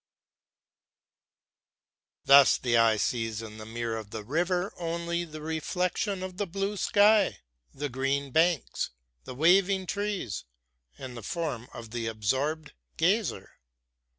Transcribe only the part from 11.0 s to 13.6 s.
the form of the absorbed gazer.